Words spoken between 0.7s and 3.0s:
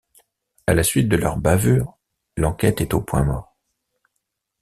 la suite de leur bavure, l'enquête est